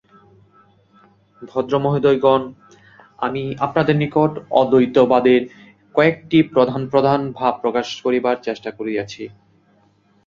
ভদ্রমহোদয়গণ, 1.41 2.41
আমি 3.19 3.43
আপনাদের 3.59 3.95
নিকট 3.95 4.31
অদ্বৈতবাদের 4.51 5.41
কয়েকটি 5.95 6.37
প্রধান 6.53 6.81
প্রধান 6.91 7.19
ভাব 7.31 7.53
প্রকাশ 7.63 7.87
করিবার 8.05 8.35
চেষ্টা 8.47 8.69
করিয়াছি। 8.71 9.23